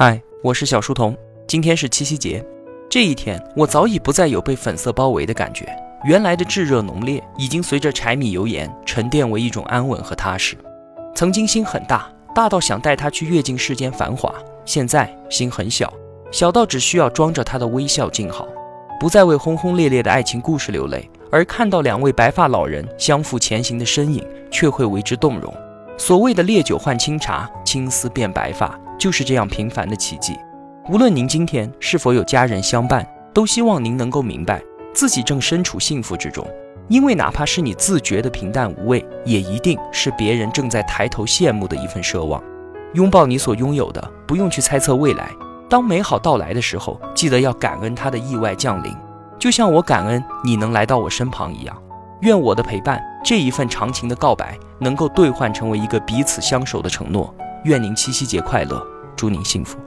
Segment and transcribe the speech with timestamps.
[0.00, 1.12] 嗨，我是小书童。
[1.48, 2.40] 今天是七夕节，
[2.88, 5.66] 这一天我早已不再有被粉色包围的感觉，
[6.04, 10.56] 原来的炙热浓烈已经随着柴米油盐沉淀为一种安稳和踏实。
[11.16, 14.32] 曾经心很大，大到想带他去阅尽世间繁华；
[14.64, 15.92] 现在心很小，
[16.30, 18.46] 小到只需要装着他的微笑静好，
[19.00, 25.52] 不再为轰轰烈烈的爱情故事流泪，而看到两位白发老人相扶前行的身影，却会为之动容。
[25.96, 28.78] 所谓的烈酒换清茶，青丝变白发。
[28.98, 30.36] 就是这样平凡的奇迹。
[30.88, 34.62] 无论您今天是否有家人相伴，都希望您能够明白，
[34.92, 36.46] 自己正身处幸福之中。
[36.88, 42.42] 因为哪怕是你自觉的平淡无味，也一定是别人正在抬头羡慕的一份奢望。
[42.94, 45.30] 拥抱你所拥有的，不用去猜测未来。
[45.68, 48.90] 当美好到来的时候，记得要感恩它的意外降临，
[49.38, 51.82] 就像我感恩你能来到我身旁一样。
[52.22, 57.34] 愿我的陪伴，这一份长情的告白，能够兑换成为一个彼此相守的承诺。
[57.64, 58.86] 愿您七夕节快乐，
[59.16, 59.78] 祝您幸福。